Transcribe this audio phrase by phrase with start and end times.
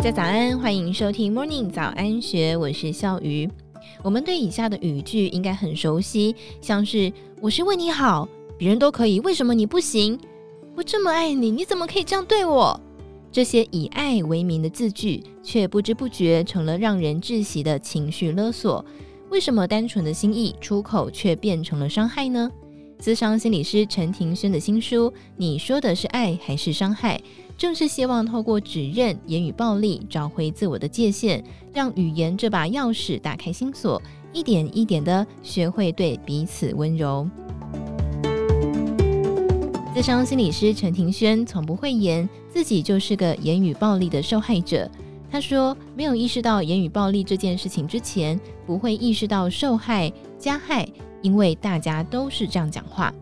[0.00, 3.46] 大家早安，欢迎收听 Morning 早安学，我是笑鱼。
[4.02, 8.26] 我们对以下的语句应该很熟悉，像是“我是为你好”，
[8.56, 10.18] 别人都可以，为什么你不行？
[10.74, 12.80] 我这么爱你，你怎么可以这样对我？
[13.30, 18.82] 这些以爱为名的字句，却不知不觉成了让人窒息的情绪勒索。
[19.28, 22.50] 为什么单纯的心意出口却变成了伤害呢？
[23.00, 27.16] 咨商心理师陈庭轩的新书《你说的是爱还是伤害》，
[27.56, 31.42] 正是希望透过指认、言语暴力，找回自我的界限，
[31.72, 34.00] 让语言这把钥匙打开心锁，
[34.34, 37.26] 一点一点的学会对彼此温柔。
[39.94, 44.88] 咨商心理师陈庭轩从不讳言自己就是个言语暴力的受害者。
[45.32, 50.88] 他说：“没有意识到言语暴力这件事情之前，不会意识到受害加害，
[51.22, 53.14] 因为大家都是这样讲话。”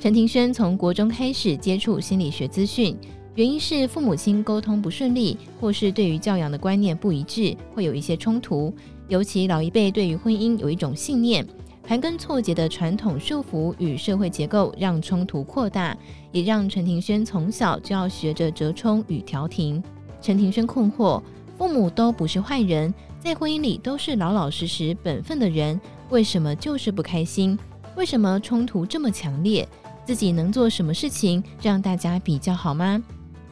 [0.00, 2.96] 陈庭轩从国中开始接触心理学资讯，
[3.34, 8.74] 原因是父母亲沟通不顺利，或是对于教养的观念不一致，会有一些冲突。
[9.08, 11.46] 尤其老一辈对于婚姻有一种信念，
[11.82, 15.96] 盘根错节的传统束缚与社会结构，让冲突扩大，
[16.32, 19.82] 也让陈庭轩从小就要学着折冲与调停。
[20.22, 21.22] 陈庭轩困惑：
[21.58, 25.78] 父母都不是坏人，在婚姻里都是老老实实、本分的人，
[26.10, 27.56] 为什么就是不开心？
[27.96, 29.66] 为什么冲突这么强烈？
[30.04, 33.00] 自己能做什么事情让大家比较好吗？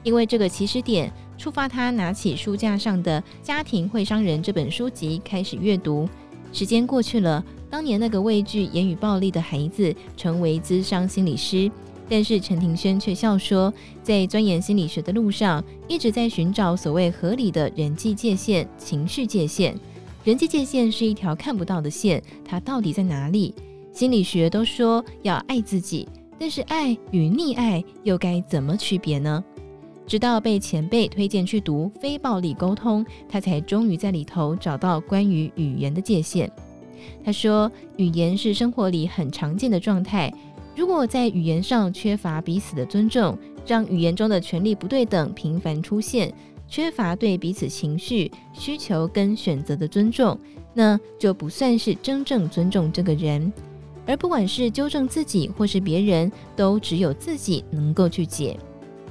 [0.03, 6.09] 因为这个起始点触发他拿起书架上的《家庭会伤人》这本书籍，开始阅读。
[6.53, 11.71] 时间过去了，当年那个畏惧言语暴力的孩子，成为咨商心理师。
[12.09, 13.73] 但是陈庭轩却笑说，
[14.03, 19.79] 在钻研心理学的路上，一直在寻找所谓合理的人际界限、情绪界限。
[20.25, 23.55] 人际界限是一条看不到的线，它到底在哪里？
[23.93, 26.07] 心理学都说要爱自己，
[26.39, 29.43] 但是爱与溺爱又该怎么区别呢？
[30.07, 36.51] 直到被前辈推荐去读《非暴力沟通》，他才终于在里头找到关于语言的界限。
[37.25, 40.33] 他说，语言是生活里很常见的状态。
[40.75, 46.33] 如果在语言上缺乏彼此的尊重，让语言中的权力不对等频繁出现，
[46.69, 50.39] 缺乏对彼此情绪、需求跟选择的尊重，
[50.75, 53.53] 那就不算是真正尊重这个人。
[54.07, 58.59] 而不管是纠正自己或是别人，都只有自己能够去解。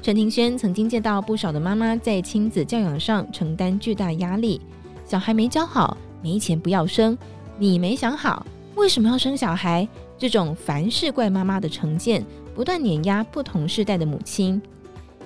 [0.01, 4.61] 陈庭轩曾经见到不少的妈妈在亲子教养上承担巨大压力，
[5.05, 7.17] 小孩没教好，没钱不要生，
[7.57, 8.45] 你没想好，
[8.75, 9.87] 为什么要生小孩？
[10.17, 12.23] 这种凡事怪妈妈的成见，
[12.55, 14.59] 不断碾压不同世代的母亲。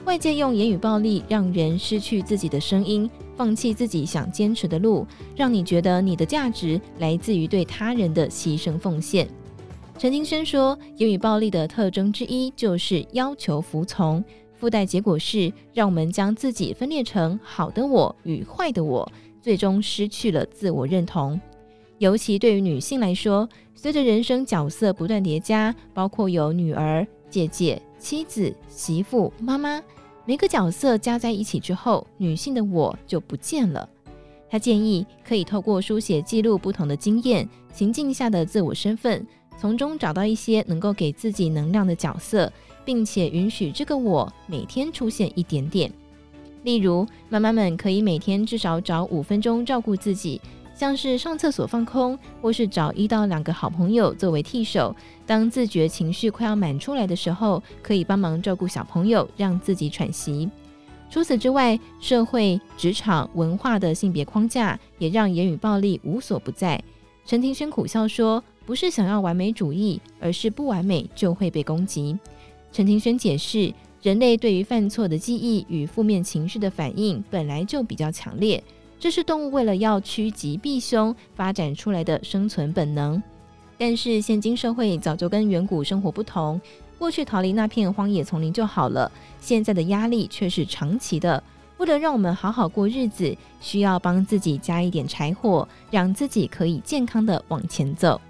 [0.06, 9.28] 外界用言语暴力让人失去自己的声音，放弃自己想坚持的路，让你觉得你的价值来自于对他人的牺牲奉献。
[10.00, 14.23] 陈庭轩说，言语暴力的特征之一就是要求服从，
[14.56, 21.39] 附带结果是让我们将自己分裂成好的我与坏的我，最终失去了自我认同。
[22.00, 29.81] 尤其对于女性来说，随着人生角色不断叠加，包括有女儿、姐姐、妻子、媳妇、妈妈，
[30.25, 33.88] 每个角色加在一起之后，女性的我就不见了。
[34.50, 39.25] 他建议可以透过书写记录不同的经验、情境下的自我身份，
[39.57, 42.51] 从中找到一些能够给自己能量的角色，
[42.84, 45.89] 并且允许这个我每天出现一点点。
[46.63, 50.41] 例如，妈妈们可以每天至少找五分钟照顾自己。
[50.73, 54.95] 像是上厕所放空，或是找一到两个好朋友作为替手，
[55.25, 60.49] 当自觉情绪快要满出来的时候，可以帮忙照顾小朋友，让自己喘息。
[61.09, 66.81] 除此之外，社会、职场、文化的性别框架也让言语暴力无所不在。
[67.25, 72.17] 陈庭轩苦笑说：“不是想要完美主义，而是不完美就会被攻击。”
[72.71, 78.63] 陈庭轩解释，人类对于犯错的记忆与负面情绪的反应本来就比较强烈。
[79.01, 83.19] 这是动物为了要趋吉避凶发展出来的生存本能，
[83.75, 86.62] 但是现今社会早就跟远古生活不同。
[87.00, 91.44] 过去逃离那片荒野丛林就好了，现在的压力却是长期的。
[91.80, 98.21] 为了让我们好好过日子，需要帮自己加一点柴火，让自己可以健康的往前走。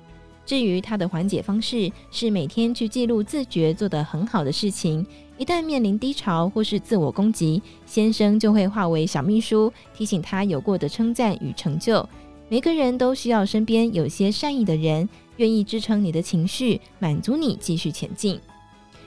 [0.46, 5.06] 至于他的缓解方式，是每天去记录自觉做得很好的事情。
[5.42, 12.08] 一旦面临低潮或是自我攻击，先生就会化为小秘书，提醒他有过的称赞与成就。
[12.48, 18.40] 每个人都需要身边有些善意的人，愿意支撑你的情绪，满足你继续前进。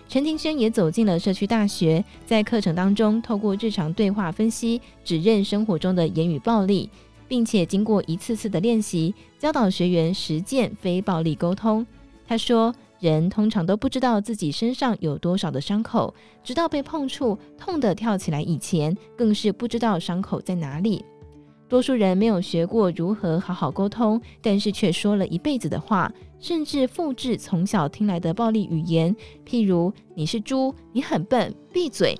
[0.08, 6.90] 陈庭轩也走进了社区大学，在课程当中，透过日常对话分析，指认生活中的言语暴力。
[7.28, 11.86] 并且经过一次次的练习，教导学员实践非暴力沟通。
[12.26, 21.04] 他说：“人通常都不知道自己身上有多少的伤口，直到被碰触，痛得跳起来以前，更是不知道伤口在哪里。
[21.68, 26.10] 多数人没有学过如何好好沟通，但是却说了一辈子的话，
[26.40, 29.14] 甚至复制从小听来的暴力语言，
[29.46, 32.18] 譬如“你是猪”“你很笨”“闭嘴”。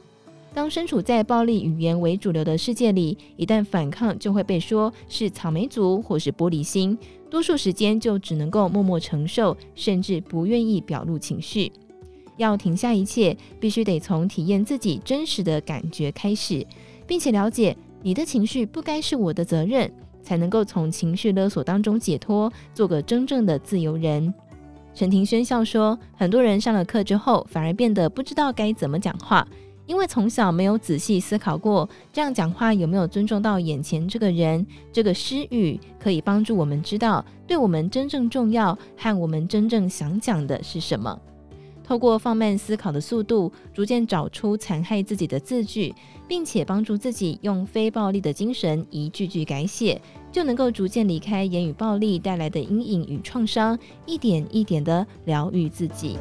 [0.54, 6.96] 当身处在暴力语言为主流的世界里，一旦反抗，就会被说是草莓族或是玻璃心。
[7.28, 11.72] 多数时间就只能够默默承受，甚至不愿意表露情绪。
[12.36, 16.64] 要停下一切，必须得从体验自己真实的感觉开始，
[17.04, 19.90] 并且了解你的情绪不该是我的责任，
[20.22, 24.32] 才能够从情绪勒索当中解脱，做个真正的自由人。
[24.94, 29.44] 陈庭轩笑说，很多人上了课之后，反而变得不知道该怎么讲话。
[29.86, 34.66] 因为从小没有仔细思考过，这样讲话有没有尊重到眼前这个人？
[34.92, 41.18] 这个失语可以帮助我们知道，对我们真正重要和我们真正想讲的是什么。
[41.86, 45.94] 透过放慢思考的速度，逐渐找出残害自己的字句，
[46.26, 50.00] 并且帮助自己用非暴力的精神一句句改写，
[50.32, 56.16] 就能够逐渐离开言语暴力带来的阴影与创伤，一点一点的疗愈自己。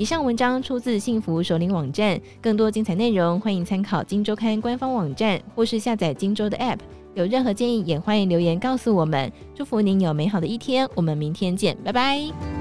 [0.00, 6.78] 以上文章出自幸福首领网站，更多精彩内容欢迎参考《金周刊》官方网站或是下载《金周》的 App。
[7.12, 9.30] 有任何建议，也欢迎留言告诉我们。
[9.54, 12.59] 祝福您有美好的一天，我们明天见，拜拜。